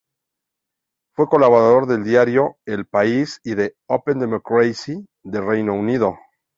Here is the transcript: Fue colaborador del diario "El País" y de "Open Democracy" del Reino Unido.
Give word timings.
Fue 1.15 1.27
colaborador 1.29 1.85
del 1.85 2.03
diario 2.03 2.57
"El 2.65 2.87
País" 2.87 3.39
y 3.43 3.53
de 3.53 3.75
"Open 3.87 4.17
Democracy" 4.17 5.05
del 5.23 5.45
Reino 5.45 5.75
Unido. 5.75 6.17